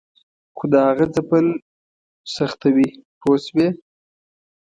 [0.57, 1.45] خو د هغه ځپل
[2.35, 3.67] سختوي پوه شوې!.